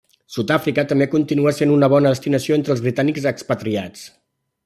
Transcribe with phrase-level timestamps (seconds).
[0.35, 4.09] Sud-àfrica també continua sent una bona destinació entre els britànics expatriats.